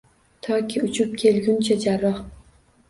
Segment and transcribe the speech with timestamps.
[0.47, 2.21] Toki uchib kelguncha jarroh